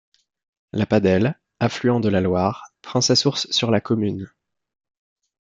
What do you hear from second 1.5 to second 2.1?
affluent de